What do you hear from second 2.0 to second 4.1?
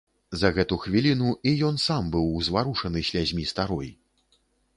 быў узварушаны слязьмі старой.